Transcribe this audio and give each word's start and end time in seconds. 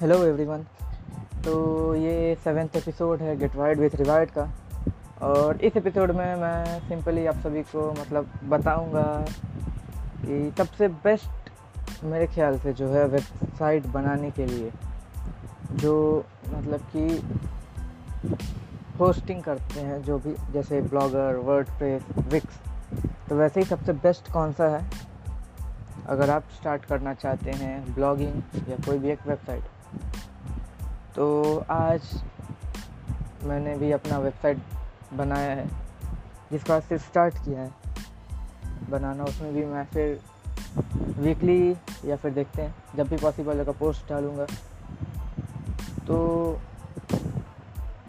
Hello 0.00 0.16
everyone 0.24 0.62
तो 1.44 1.94
ये 1.94 2.34
seventh 2.34 2.76
episode 2.76 3.20
है 3.22 3.36
गेट 3.36 3.54
वाइड 3.56 3.78
विथ 3.78 3.90
रिवाइड 3.94 4.30
का। 4.30 4.42
और 5.22 5.60
इस 5.60 5.76
एपिसोड 5.76 6.10
में 6.10 6.34
मैं 6.36 6.80
सिंपली 6.88 7.26
आप 7.26 7.34
सभी 7.34 7.62
को 7.62 7.92
मतलब 7.92 8.28
बताऊँगा 8.44 9.02
कि 10.16 10.52
सबसे 10.58 10.88
बेस्ट 10.88 12.04
मेरे 12.04 12.26
ख्याल 12.26 12.58
से 12.58 12.72
जो 12.72 12.88
है 12.88 13.04
वेबसाइट 13.04 13.86
बनाने 13.86 14.30
के 14.30 14.46
लिए, 14.46 14.72
जो 15.72 16.24
मतलब 16.48 16.80
कि 16.96 17.06
होस्टिंग 19.00 19.42
करते 19.42 19.80
हैं, 19.80 20.02
जो 20.02 20.18
भी 20.18 20.34
जैसे 20.52 20.80
ब्लॉगर 20.80 21.36
वर्ड 21.36 21.68
विक्स 22.32 22.60
तो 23.28 23.36
वैसे 23.36 23.60
ही 23.60 23.66
सबसे 23.66 23.92
बेस्ट 23.92 24.32
कौन 24.32 24.52
सा 24.52 24.68
है? 24.76 24.84
अगर 26.06 26.30
आप 26.30 26.42
स्टार्ट 26.58 26.84
करना 26.84 27.14
चाहते 27.14 27.50
हैं 27.50 27.94
ब्लॉगिंग 27.94 28.68
या 28.68 28.76
कोई 28.86 28.98
भी 28.98 29.10
एक 29.10 29.26
वेबसाइट 29.26 29.64
तो 31.16 31.64
आज 31.70 32.22
मैंने 33.44 33.76
भी 33.76 33.92
अपना 33.92 34.18
वेबसाइट 34.18 34.58
बनाया 35.14 35.54
है, 35.54 35.66
जिसको 36.52 36.72
आज 36.72 36.82
से 36.82 36.98
स्टार्ट 36.98 37.34
किया 37.44 37.60
है। 37.60 37.70
बनाना, 38.90 39.24
उसमें 39.24 39.52
भी 39.54 39.64
मैं 39.64 39.84
फिर 39.84 40.20
वीकली 41.18 41.76
या 42.04 42.16
फिर 42.16 42.32
देखते 42.32 42.62
हैं, 42.62 42.74
जब 42.96 43.08
भी 43.08 43.16
पॉसिबल 43.16 43.58
होगा 43.58 43.72
पोस्ट 43.72 44.08
डालूँगा। 44.08 44.46
तो 46.06 46.16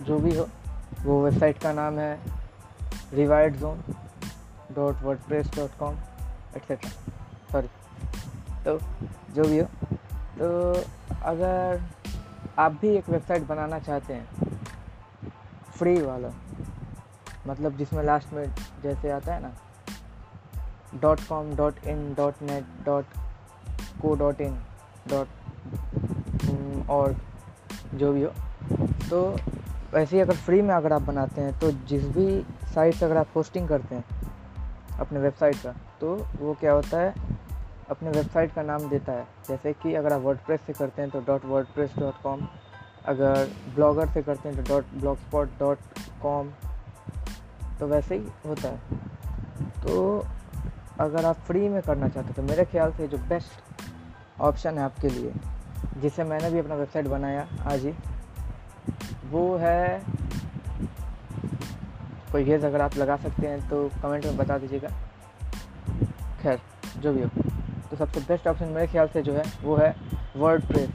जो 0.01 0.19
भी 0.19 0.35
हो, 0.37 0.47
वो 1.03 1.23
वेबसाइट 1.23 1.57
का 1.57 1.71
नाम 1.73 1.99
है 1.99 2.19
rewide 3.13 3.55
zone 3.55 3.81
dot 4.75 5.01
word 5.03 5.19
press 5.19 5.47
dot 5.55 5.77
com 5.79 5.95
etcetera 6.55 6.89
sorry 7.51 7.67
तो 8.65 8.77
जो 9.33 9.43
भी 9.43 9.59
हो 9.59 9.65
तो 10.39 10.73
अगर 11.23 11.81
आप 12.59 12.71
भी 12.71 12.89
एक 12.89 13.09
वेबसाइट 13.09 13.43
बनाना 13.43 13.79
चाहते 13.79 14.13
हैं 14.13 14.27
फ्री 15.77 16.01
वाला 16.01 16.29
मतलब 17.47 17.77
जिसमें 17.77 18.03
लास्ट 18.03 18.33
में 18.33 18.55
जैसे 18.83 19.11
आता 19.11 19.33
है 19.33 19.41
ना 19.41 19.51
dot 21.01 21.19
com 21.29 21.55
dot 21.55 21.75
in 21.85 22.13
dot 22.13 22.33
net 22.41 22.65
dot 22.85 23.05
co 24.01 24.15
dot 24.15 24.41
in 24.41 24.61
dot 25.07 25.27
और 26.89 27.15
जो 27.93 28.13
भी 28.13 28.23
हो 28.23 28.31
तो 29.09 29.37
वैसे 29.93 30.15
ही 30.15 30.21
अगर 30.21 30.35
फ्री 30.35 30.61
में 30.61 30.75
अगर 30.75 30.93
आप 30.93 31.01
बनाते 31.01 31.41
हैं 31.41 31.59
तो 31.59 31.71
जिस 31.71 32.03
भी 32.03 32.45
साइट 32.73 32.95
से 32.95 33.05
अगर 33.05 33.17
आप 33.17 33.27
पोस्टिंग 33.33 33.67
करते 33.67 33.95
हैं, 33.95 34.05
अपने 34.99 35.19
वेबसाइट 35.19 35.55
का 35.55 35.71
तो 36.01 36.27
वो 36.39 36.53
क्या 36.53 36.73
होता 36.73 37.01
है 37.01 37.36
अपने 37.89 38.09
वेबसाइट 38.09 38.53
का 38.53 38.61
नाम 38.61 38.89
देता 38.89 39.11
है। 39.11 39.27
जैसे 39.47 39.73
कि 39.73 39.93
अगर 39.95 40.13
आप 40.13 40.21
वर्ड 40.21 40.57
से 40.57 40.73
करते 40.73 41.01
हैं 41.01 41.11
तो 41.11 41.19
डॉट 41.19 41.45
वर्ड 41.45 42.47
अगर 43.05 43.49
ब्लॉगर 43.75 44.07
से 44.07 44.21
करते 44.21 44.49
हैं 44.49 44.63
तो 44.63 44.73
dot 44.73 44.85
blog 44.93 45.17
spot 45.17 45.49
dot 45.59 45.77
com 46.21 46.49
तो 47.79 47.87
वैसे 47.87 48.15
ही 48.15 48.27
होता 48.45 48.69
है। 48.69 48.77
तो 49.83 50.25
अगर 50.99 51.25
आप 51.25 51.35
फ्री 51.37 51.67
में 51.69 51.81
करना 51.81 52.07
चाहते 52.07 52.27
हो 52.27 52.33
तो 52.35 52.43
मेरे 52.43 52.65
ख्याल 52.65 52.91
से 52.93 53.07
जो 53.07 53.17
बेस्ट 53.29 54.41
ऑप्शन 54.41 54.77
है 54.77 54.83
आपके 54.83 55.09
लिए, 55.09 55.33
जिसे 56.01 56.23
मैंने 56.23 56.49
भी 56.49 56.59
अपना 56.59 56.75
वेबसाइट 56.75 57.07
बनाया 57.07 57.47
आज 57.65 57.85
ही, 57.85 57.93
वो 59.25 59.55
है 59.57 60.03
कोई 62.31 62.43
गेज 62.43 62.65
अगर 62.65 62.81
आप 62.81 62.97
लगा 62.97 63.17
सकते 63.17 63.47
हैं 63.47 63.69
तो 63.69 63.87
कमेंट 64.03 64.25
में 64.25 64.37
बता 64.37 64.57
दीजिएगा। 64.57 64.89
खैर, 66.41 66.59
जो 66.97 67.13
भी 67.13 67.23
हो। 67.23 67.29
तो 67.97 68.05
सबसे 68.05 68.19
बेस्ट 68.21 68.47
ऑप्शन 68.47 68.67
मेरे 68.67 68.87
ख्याल 68.87 69.07
से 69.07 69.21
जो 69.23 69.33
है, 69.33 69.43
वो 69.63 69.75
है 69.75 69.95
वर्ड 70.37 70.65
प्रेस 70.67 70.89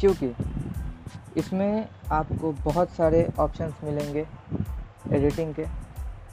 क्योंकि 0.00 0.34
इसमें 1.36 1.88
आपको 2.12 2.52
बहुत 2.64 2.90
सारे 2.90 3.26
ऑप्शंस 3.38 3.80
मिलेंगे 3.84 4.26
एडिटिंग 5.12 5.54
के 5.54 5.64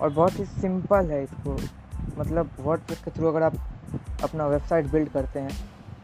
और 0.01 0.09
बहुत 0.09 0.39
ही 0.39 0.45
सिंपल 0.45 1.11
है 1.11 1.23
इसको। 1.23 1.57
मतलब 2.17 2.49
वर्ड 2.59 2.81
प्रेस 2.81 3.01
के 3.03 3.11
थ्रू 3.11 3.27
अगर 3.27 3.43
आप 3.43 3.55
अपना 4.23 4.47
वेबसाइट 4.47 4.91
बिल्ड 4.91 5.09
करते 5.09 5.39
हैं 5.39 5.57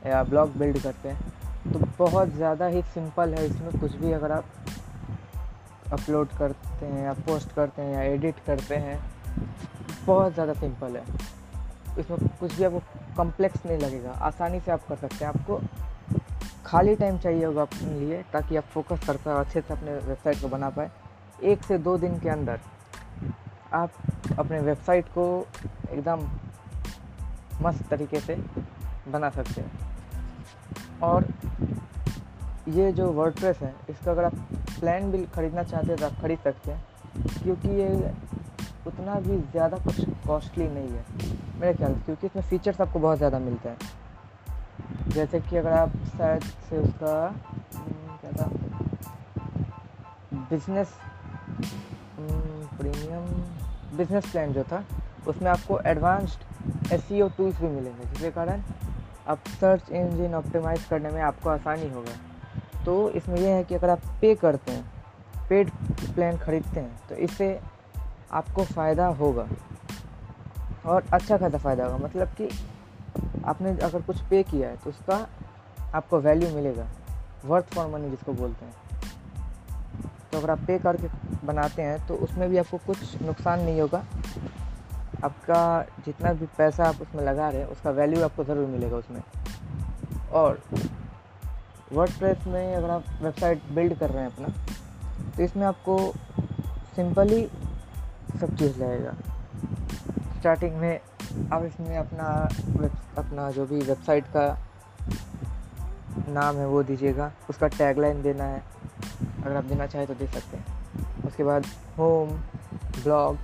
या 0.07 0.23
ब्लॉग 0.23 0.57
बिल्ड 0.57 0.81
करते 0.83 1.09
हैं 1.09 1.72
तो 1.73 1.79
बहुत 1.97 2.33
ज़्यादा 2.35 2.67
ही 2.67 2.81
सिंपल 2.93 3.33
है 3.33 3.45
इसमें 3.45 3.79
कुछ 3.81 3.95
भी 3.95 4.11
अगर 4.11 4.31
आप 4.31 4.45
अपलोड 5.93 6.27
करते 6.38 6.85
हैं 6.85 7.03
या 7.03 7.13
पोस्ट 7.27 7.51
करते 7.55 7.81
हैं 7.81 7.93
या 7.93 8.01
एडिट 8.03 8.35
करते 8.45 8.75
हैं, 8.77 8.99
बहुत 10.05 10.33
ज़्यादा 10.33 10.53
सिंपल 10.53 10.95
है। 10.95 11.03
इसमें 11.99 12.19
कुछ 12.39 12.53
भी 12.53 12.63
आपको 12.63 12.79
कम्प्लेक्स 13.17 13.65
नहीं 13.65 13.77
लगेगा। 13.77 14.11
आसानी 14.21 14.59
से 14.59 14.71
आप 14.71 14.87
कर 14.87 14.95
सकते 14.97 15.25
हैं। 15.25 15.31
आपको 15.33 15.61
खाली 16.65 16.95
टाइम 16.95 17.17
चाहिए 17.17 17.45
होगा 17.45 17.61
अपने 17.61 17.99
लिए, 17.99 18.21
ताकि 18.33 18.55
आप 18.55 18.63
फोकस 18.73 19.05
कर 19.07 19.17
पाए 19.17 19.39
अच्छे 19.39 19.61
से 19.61 19.73
अपने 19.73 19.93
वेबसाइट 19.97 20.41
को 20.41 20.47
बना 20.49 20.69
पाए। 20.69 20.91
एक 21.43 21.63
से 21.63 21.77
दो 21.79 21.97
दिन 21.97 22.19
के 22.19 22.29
अंदर 22.29 22.59
आप 23.73 23.91
अपने 24.39 24.59
वेबसाइट 24.61 25.07
को 25.09 25.25
एकदम 25.89 26.27
मस्त 27.61 27.87
तरीके 27.89 28.19
से 28.19 28.35
बना 29.07 29.29
सकते 29.29 29.61
हैं। 29.61 29.71
और 31.03 31.27
ये 32.69 32.91
जो 32.91 33.11
वर्डप्रेस 33.11 33.57
है, 33.59 33.73
इसका 33.89 34.11
अगर 34.11 34.23
आप 34.23 34.35
प्लान 34.79 35.11
भी 35.11 35.23
ख़रीदना 35.25 35.63
चाहते 35.63 35.87
हैं 35.87 35.97
तो 35.97 36.05
आप 36.05 36.21
ख़रीद 36.21 36.39
सकते 36.43 36.71
हैं, 36.71 36.83
क्योंकि 37.43 37.69
ये 37.71 38.13
उतना 38.87 39.19
भी 39.19 39.37
ज़्यादा 39.41 39.77
कुछ 39.79 39.99
कॉस्टली 40.27 40.67
नहीं 40.69 40.89
है। 40.89 41.03
मेरे 41.63 41.75
ख्याल 41.78 41.94
से 41.94 42.00
क्योंकि 42.06 42.28
इसमें 42.28 42.44
फ़ीचर्स 42.44 42.79
आपको 42.81 43.00
बहुत 43.00 43.18
ज़्यादा 43.18 43.40
मिलते 43.40 43.69
हैं। 43.69 43.78
जैसे 45.09 45.40
कि 45.40 45.57
अगर 45.57 45.72
आप 45.72 45.91
शायद 46.18 46.44
से 46.69 46.78
उसका 46.78 47.13
हम्म, 47.75 48.18
क्या 48.22 48.31
था? 48.31 48.50
बिज़नेस 50.50 50.94
प्रीमियम 52.78 53.25
बिज़नेस 53.97 54.29
प्लान 54.31 54.53
जो 54.53 54.63
था 54.63 54.84
उसमें 55.28 55.50
आपको 55.52 55.79
एडवांस्ड 55.85 56.94
एस 56.94 57.07
टूल्स 57.09 57.59
भी 57.62 57.68
मिलेंगे 57.68 58.06
जिसके 58.06 58.31
कारण 58.31 58.62
आप 59.28 59.47
सर्च 59.59 59.90
इंजन 59.91 60.34
ऑप्टिमाइज़ 60.35 60.90
करने 60.90 61.09
में 61.09 61.22
आपको 61.22 61.50
आसानी 61.50 61.90
होगा 61.90 62.84
तो 62.85 63.09
इसमें 63.12 63.40
यह 63.40 63.56
है 63.56 63.63
कि 63.63 63.75
अगर 63.75 63.90
आप 63.90 64.02
पे 64.22 64.34
करते 64.35 64.72
हैं 64.72 65.47
पेड 65.50 65.69
प्लान 66.16 66.38
ख़रीदते 66.38 66.79
हैं 66.79 67.07
तो 67.09 67.16
इससे 67.18 67.59
आपको 68.31 68.63
फ़ायदा 68.66 69.07
होगा। 69.22 69.47
और 70.85 71.03
अच्छा 71.13 71.38
खासा 71.38 71.57
फ़ायदा 71.57 71.85
होगा। 71.85 72.05
मतलब 72.05 72.27
कि 72.31 72.49
आपने 73.45 73.71
अगर 73.79 74.01
कुछ 74.01 74.21
पे 74.21 74.44
किया 74.44 74.69
है 74.69 74.75
तो 74.75 74.89
उसका 74.89 75.27
आपको 75.94 76.19
वैल्यू 76.19 76.49
मिलेगा। 76.49 76.88
वर्थ 77.45 77.66
फॉर 77.66 77.88
मनी 77.88 78.09
जिसको 78.09 78.33
बोलते 78.33 78.66
हैं। 78.66 78.73
तो 80.31 80.38
अगर 80.38 80.49
आप 80.51 80.59
पे 80.59 80.77
करके 80.79 81.07
बनाते 81.47 81.81
हैं 81.81 82.05
तो 82.07 82.16
उसमें 82.16 82.49
भी 82.49 82.57
आपको 82.57 82.77
कुछ 82.77 83.22
नुकसान 83.22 83.61
नहीं 83.61 83.81
होगा। 83.81 84.03
आपका 85.23 85.81
जितना 86.05 86.33
भी 86.33 86.45
पैसा 86.57 86.85
आप 86.85 87.01
उसमें 87.01 87.23
लगा 87.23 87.49
रहे 87.49 87.61
हैं, 87.61 87.67
उसका 87.67 87.89
वैल्यू 87.91 88.23
आपको 88.23 88.43
ज़रूर 88.43 88.67
मिलेगा 88.67 88.97
उसमें। 88.97 89.22
और 90.31 90.61
वर्ड 91.93 92.47
में 92.47 92.75
अगर 92.75 92.89
आप 92.89 93.03
वेबसाइट 93.22 93.63
बिल्ड 93.72 93.97
कर 93.99 94.09
रहे 94.09 94.23
हैं 94.23 94.31
अपना 94.31 94.47
तो 95.38 95.43
इसमें 95.43 95.66
आपको 95.67 95.97
सिंपली 96.95 97.45
सब 98.39 98.55
चीज़ 98.55 98.79
लगेगा। 98.79 99.13
स्टार्टिंग 100.43 100.75
में 100.75 100.99
आप 101.53 101.63
इसमें 101.63 101.97
अपना 101.97 102.25
अपना 103.17 103.49
जो 103.51 103.65
भी 103.65 103.79
वेबसाइट 103.79 104.25
का 104.35 104.45
नाम 106.29 106.55
है 106.55 106.65
वो 106.67 106.81
दीजिएगा, 106.83 107.31
उसका 107.49 107.67
टैगलाइन 107.67 108.21
देना 108.21 108.43
है, 108.43 108.61
अगर 109.45 109.55
आप 109.57 109.63
देना 109.63 109.87
चाहें 109.87 110.07
तो 110.07 110.13
दे 110.13 110.27
सकते 110.27 110.57
हैं। 110.57 111.23
उसके 111.27 111.43
बाद 111.43 111.65
home 111.97 112.29
blog 113.03 113.37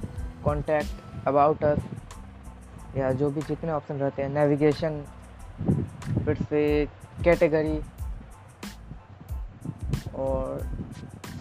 contact 0.44 1.28
about 1.28 1.64
us 1.64 1.80
या 2.98 3.12
जो 3.14 3.30
भी 3.30 3.42
जितने 3.42 3.72
ऑप्शन 3.72 3.96
रहते 3.96 4.22
हैं 4.22 4.30
नेविगेशन 4.30 5.02
फिर 6.26 6.44
से 6.44 6.86
कैटेगरी 7.24 7.80
और 10.18 10.68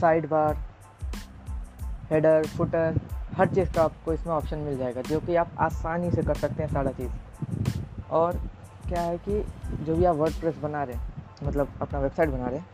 साइड 0.01 0.29
बार 0.29 0.65
हेडर 2.11 2.47
फुटर 2.57 3.01
हर 3.39 3.47
चीज़ 3.47 3.73
का 3.73 3.83
आपको 3.83 4.13
इसमें 4.13 4.33
ऑप्शन 4.35 4.59
मिल 4.59 4.79
जाएगा, 4.79 5.03
जो 5.03 5.21
कि 5.21 5.35
आप 5.37 5.51
आसानी 5.61 6.11
से 6.11 6.23
कर 6.23 6.35
सकते 6.37 6.63
हैं 6.63 6.71
सारा 6.71 6.91
चीज़। 6.93 7.11
और 8.11 8.41
क्या 8.89 9.01
है 9.03 9.19
कि 9.19 9.45
जो 9.85 9.97
भी 9.97 10.05
आप 10.05 10.17
वर्ड 10.17 10.61
बना 10.63 10.83
रहे 10.85 10.97
हैं 10.97 11.47
मतलब 11.47 11.73
अपना 11.83 11.99
वेबसाइट 12.01 12.31
बना 12.31 12.47
रहे 12.47 12.59
हैं 12.59 12.67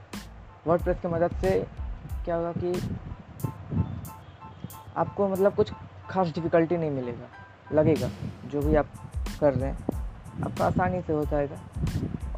वर्ड 0.67 0.89
की 0.93 1.09
मदद 1.09 1.35
से 1.41 1.51
क्या 2.25 2.37
होगा 2.37 2.53
कि 2.55 2.99
आपको 4.97 5.29
मतलब 5.29 5.55
कुछ 5.55 5.73
खास 6.11 6.29
डिफ़िकल्टी 6.29 6.77
नहीं 6.77 6.91
मिलेगा, 6.91 7.27
लगेगा, 7.73 8.09
जो 8.51 8.61
भी 8.63 8.75
आप 8.75 8.87
कर 9.41 9.55
रहे 9.55 9.71
हैं। 9.71 9.79
आपका 10.45 10.65
आसानी 10.67 11.01
से 11.01 11.13
हो 11.13 11.25
जाएगा 11.25 11.57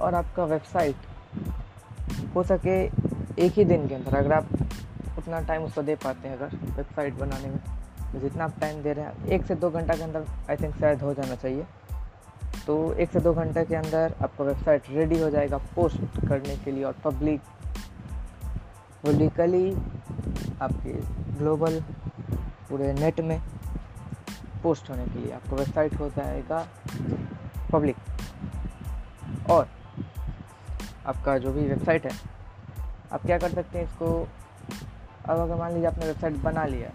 और 0.00 0.14
आपका 0.14 0.44
वेबसाइट 0.44 0.96
हो 2.34 2.43
सके 2.44 2.82
एक 3.38 3.52
ही 3.52 3.64
दिन 3.64 3.88
के 3.88 3.94
अंदर, 3.94 4.17
अगर 4.17 4.32
आप 4.32 4.49
उतना 5.19 5.40
टाइम 5.40 5.62
उसको 5.62 5.82
दे 5.82 5.94
पाते 6.05 6.28
हैं 6.28 6.37
अगर 6.37 6.56
वेबसाइट 6.67 7.14
बनाने 7.14 7.49
में। 7.49 7.75
तो 8.16 8.20
जितना 8.20 8.44
आप 8.44 8.52
टाइम 8.60 8.82
दे 8.82 8.92
रहे 8.92 9.04
हैं, 9.04 9.26
एक 9.26 9.44
से 9.46 9.54
दो 9.54 9.70
घंटा 9.70 9.94
के 9.94 10.02
अंदर 10.02 10.24
आई 10.50 10.56
थिंक 10.56 10.76
शायद 10.76 11.02
हो 11.02 11.12
जाना 11.14 11.34
चाहिए। 11.34 11.64
तो 12.66 12.92
एक 12.94 13.10
से 13.10 13.20
दो 13.20 13.32
घंटे 13.34 13.64
के 13.64 13.74
अंदर 13.76 14.14
आपका 14.22 14.44
वेबसाइट 14.44 14.84
रेडी 14.90 15.20
हो 15.20 15.28
जाएगा 15.30 15.58
पोस्ट 15.74 16.26
करने 16.28 16.56
के 16.56 16.72
लिए 16.72 16.84
और 16.84 16.92
पब्लिक 17.04 17.40
पब्लिकली 19.04 19.74
आपके 20.62 20.92
ग्लोबल 21.38 21.80
पूरे 22.70 22.92
नेट 22.92 23.20
में 23.20 23.40
पोस्ट 24.62 24.90
होने 24.90 25.04
के 25.04 25.18
लिए 25.18 25.32
आपका 25.32 25.56
वेबसाइट 25.56 26.00
हो 26.00 26.08
जाएगा 26.08 26.66
पब्लिक 27.72 27.96
और 29.50 29.68
आपका 31.06 31.38
जो 31.38 31.52
भी 31.52 31.68
वेबसाइट 31.68 32.06
है, 32.06 32.18
आप 33.12 33.26
क्या 33.26 33.38
कर 33.38 33.50
सकते 33.50 33.78
हैं 33.78 33.84
इसको? 33.84 34.28
अब 35.24 35.38
अगर 35.38 35.54
मान 35.54 35.72
लीजिए 35.72 35.86
आपने 35.86 36.06
वेबसाइट 36.06 36.36
बना 36.42 36.64
लिया 36.66 36.90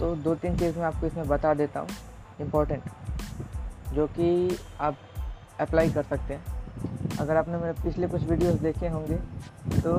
तो 0.00 0.14
दो 0.16 0.34
तीन 0.34 0.56
चीज़ 0.58 0.78
मैं 0.78 0.84
आपको 0.86 1.06
इसमें 1.06 1.28
बता 1.28 1.54
देता 1.54 1.80
हूँ 1.80 1.88
इम्पोर्टेंट 2.40 2.82
जो 3.94 4.06
कि 4.08 4.58
आप 4.80 4.96
अप्लाई 5.60 5.90
कर 5.90 6.02
सकते 6.04 6.34
हैं। 6.34 7.16
अगर 7.20 7.36
आपने 7.36 7.58
मेरे 7.58 7.72
पिछले 7.82 8.06
कुछ 8.08 8.22
वीडियोस 8.24 8.54
देखे 8.60 8.88
होंगे 8.88 9.16
तो 9.80 9.96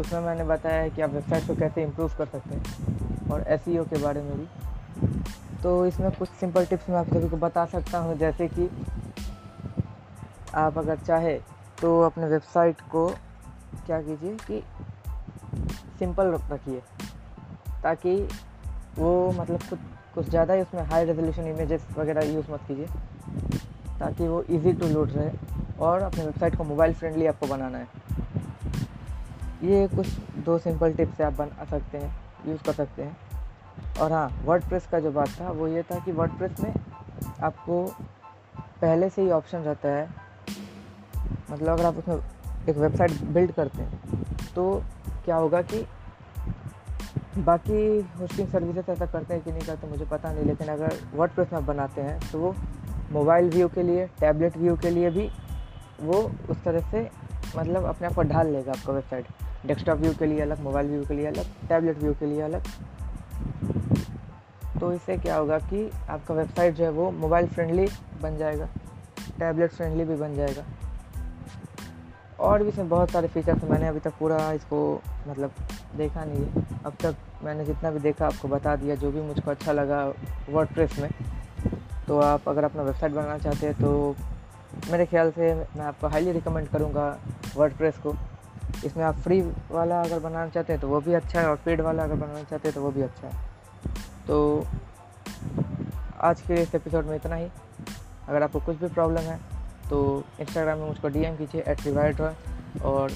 उसमें 0.00 0.20
मैंने 0.20 0.44
बताया 0.44 0.82
है 0.82 0.90
कि 0.90 1.02
आप 1.02 1.10
वेबसाइट 1.10 1.46
को 1.46 1.54
कैसे 1.56 1.82
इम्प्रूव 1.82 2.12
कर 2.18 2.26
सकते 2.26 2.54
हैं 2.54 3.30
और 3.30 3.44
एस 3.48 3.64
e 3.64 3.88
के 3.88 4.02
बारे 4.02 4.22
में 4.22 4.36
भी। 4.36 4.46
तो 5.62 5.74
इसमें 5.86 6.10
कुछ 6.12 6.28
सिंपल 6.30 6.66
टिप्स 6.66 6.88
मैं 6.90 6.96
आप 6.96 7.06
सभी 7.08 7.28
को 7.28 7.36
बता 7.38 7.64
सकता 7.66 7.98
हूँ, 7.98 8.16
जैसे 8.18 8.48
कि 8.48 8.68
आप 10.54 10.78
अगर 10.78 10.96
चाहे 10.98 11.34
तो 11.80 12.00
अपने 12.02 12.26
वेबसाइट 12.28 12.80
को 12.92 13.06
क्या 13.86 14.00
कीजिए 14.02 14.36
कि 14.46 14.62
सिंपल 15.98 16.32
रखिए, 16.50 16.80
ताकि 17.82 18.16
वो 18.98 19.32
मतलब 19.32 19.62
कुछ 19.70 19.78
कुछ 20.14 20.28
ज़्यादा 20.28 20.54
ही 20.54 20.62
उसमें 20.62 20.82
हाई 20.82 21.04
रेजोल्यूशन 21.04 21.46
इमेजेस 21.46 21.86
वगैरह 21.96 22.32
यूज़ 22.32 22.50
मत 22.50 22.60
कीजिए, 22.68 22.86
ताकि 23.98 24.28
वो 24.28 24.42
इजी 24.50 24.72
टू 24.72 24.88
लोड 24.88 25.12
रहे 25.12 25.30
और 25.80 26.02
अपने 26.02 26.24
वेबसाइट 26.24 26.56
को 26.56 26.64
मोबाइल 26.64 26.94
फ्रेंडली 26.94 27.26
आपको 27.26 27.46
बनाना 27.46 27.78
है। 27.78 27.88
ये 29.64 29.86
कुछ 29.88 30.08
दो 30.44 30.58
सिंपल 30.58 30.92
टिप्स 30.94 31.20
आप 31.20 31.32
बना 31.32 31.64
सकते 31.64 31.98
हैं 31.98 32.14
यूज़ 32.48 32.62
कर 32.62 32.72
सकते 32.72 33.02
हैं। 33.02 33.16
और 34.00 34.12
हाँ 34.12 34.28
वर्ड 34.44 34.64
का 34.90 35.00
जो 35.00 35.10
बात 35.12 35.28
था, 35.30 35.50
वो 35.50 35.68
ये 35.68 35.82
था 35.82 35.98
कि 35.98 36.12
वर्ड 36.12 36.60
में 36.60 36.74
आपको 37.42 37.84
पहले 38.80 39.08
से 39.10 39.22
ही 39.22 39.30
ऑप्शन 39.30 39.58
रहता 39.60 39.88
है। 39.88 40.08
मतलब 41.50 41.68
अगर 41.68 41.84
आप 41.84 41.96
उसमें 41.96 42.16
एक 42.68 42.76
वेबसाइट 42.76 43.22
बिल्ड 43.24 43.52
करते 43.52 43.82
हैं 43.82 44.22
तो 44.54 44.82
क्या 45.24 45.36
होगा 45.36 45.60
कि 45.62 45.84
बाकी 47.36 47.76
होस्टिंग 48.18 48.48
सर्विसेज़ 48.48 48.90
ऐसा 48.90 49.06
करते 49.06 49.34
हैं 49.34 49.42
कि 49.42 49.52
नहीं 49.52 49.60
करते, 49.60 49.86
मुझे 49.86 50.04
पता 50.04 50.32
नहीं, 50.32 50.44
लेकिन 50.44 50.68
अगर 50.68 50.96
वर्ड 51.14 51.52
में 51.52 51.66
बनाते 51.66 52.00
हैं 52.00 52.18
तो 52.32 52.38
वो 52.38 52.54
मोबाइल 53.12 53.50
व्यू 53.50 53.68
के 53.68 53.82
लिए 53.82 54.06
टैबलेट 54.20 54.56
व्यू 54.56 54.76
के 54.76 54.90
लिए 54.90 55.10
भी 55.10 55.28
वो 56.00 56.20
उस 56.50 56.62
तरह 56.64 56.90
से 56.90 57.08
मतलब 57.56 57.84
अपने 57.84 58.06
आप 58.06 58.14
को 58.14 58.22
ढाल 58.22 58.48
लेगा 58.48 58.72
आपका 58.72 58.92
वेबसाइट 58.92 59.26
डेस्कटॉप 59.66 59.98
व्यू 59.98 60.12
के 60.14 60.26
लिए 60.26 60.40
अलग 60.40 60.60
मोबाइल 60.60 60.86
व्यू 60.86 61.04
के 61.04 61.14
लिए 61.14 61.26
अलग 61.26 61.68
टैबलेट 61.68 61.98
व्यू 61.98 62.14
के 62.14 62.26
लिए 62.26 62.40
अलग। 62.40 62.62
तो 64.80 64.92
इससे 64.92 65.16
क्या 65.16 65.36
होगा 65.36 65.58
कि 65.58 65.90
आपका 66.08 66.34
वेबसाइट 66.34 66.74
जो 66.74 66.84
है 66.84 66.90
वो 66.90 67.10
मोबाइल 67.10 67.48
फ्रेंडली 67.48 67.86
बन 68.22 68.36
जाएगा 68.36 68.68
टैबलेट 69.38 69.70
फ्रेंडली 69.70 70.04
भी 70.04 70.16
बन 70.16 70.34
जाएगा। 70.34 70.64
और 72.44 72.62
भी 72.62 72.68
इसमें 72.68 72.88
बहुत 72.88 73.10
सारे 73.10 73.28
फीचर्स 73.28 73.62
हैं। 73.62 73.70
मैंने 73.70 73.88
अभी 73.88 74.00
तक 74.00 74.12
पूरा 74.18 74.50
इसको 74.52 74.78
मतलब 75.28 75.52
देखा 75.96 76.24
नहीं 76.24 76.44
है। 76.44 76.64
अब 76.86 76.94
तक 77.02 77.16
मैंने 77.44 77.64
जितना 77.64 77.90
भी 77.90 78.00
देखा, 78.00 78.26
आपको 78.26 78.48
बता 78.48 78.74
दिया, 78.76 78.94
जो 78.94 79.10
भी 79.10 79.20
मुझको 79.20 79.50
अच्छा 79.50 79.72
लगा 79.72 80.04
वर्ड 80.50 80.98
में। 81.00 81.10
तो 82.06 82.18
आप 82.20 82.48
अगर 82.48 82.64
अपना 82.64 82.82
वेबसाइट 82.82 83.12
बनाना 83.12 83.38
चाहते 83.38 83.66
हैं 83.66 83.74
तो 83.74 84.16
मेरे 84.90 85.06
ख्याल 85.06 85.30
से 85.30 85.54
मैं 85.54 85.84
आपको 85.84 86.08
हाईली 86.08 86.32
रिकमेंड 86.32 86.68
करूँगा 86.68 87.06
वर्ड 87.56 87.92
को। 88.02 88.14
इसमें 88.84 89.04
आप 89.04 89.14
फ्री 89.16 89.40
वाला 89.70 90.00
अगर 90.02 90.18
बनाना 90.18 90.48
चाहते 90.48 90.72
हैं 90.72 90.80
तो 90.82 90.88
वो 90.88 91.00
भी 91.00 91.14
अच्छा 91.14 91.40
है, 91.40 91.48
और 91.48 91.56
पेड 91.64 91.80
वाला 91.80 92.02
अगर 92.02 92.14
बनाना 92.14 92.42
चाहते 92.42 92.68
हैं 92.68 92.74
तो 92.74 92.82
वो 92.82 92.90
भी 92.90 93.02
अच्छा 93.02 93.26
है। 93.26 93.34
तो 94.28 94.66
आज 96.20 96.40
के 96.40 96.54
इस 96.54 96.74
एपिसोड 96.74 97.06
में 97.06 97.16
इतना 97.16 97.36
ही। 97.36 97.48
अगर 98.28 98.42
आपको 98.42 98.60
कुछ 98.60 98.76
भी 98.76 98.88
प्रॉब्लम 98.88 99.20
है 99.20 99.38
तो 99.90 100.24
इंस्टाग्राम 100.40 100.78
में 100.78 100.86
मुझको 100.86 101.08
डीएम 101.08 101.36
कीजिए 101.36 101.64
एट 101.68 101.84
रिवाइड 101.86 102.20
और 102.82 103.12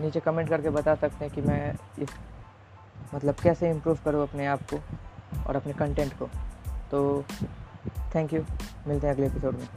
नीचे 0.00 0.20
कमेंट 0.20 0.48
करके 0.48 0.70
बता 0.70 0.94
सकते 0.94 1.24
हैं 1.24 1.34
कि 1.34 1.40
मैं 1.40 1.74
इस 1.98 2.08
मतलब 3.14 3.34
कैसे 3.34 3.70
इम्प्रूव 3.70 3.98
करूँ 4.04 4.22
अपने 4.22 4.46
आप 4.46 4.62
को 4.72 4.80
और 5.46 5.56
अपने 5.56 5.72
कंटेंट 5.72 6.12
को। 6.18 6.28
तो 6.90 7.24
थैंक 8.14 8.32
यू 8.32 8.44
मिलते 8.86 9.06
हैं 9.06 9.14
अगले 9.14 9.26
एपिसोड 9.26 9.58
में। 9.58 9.68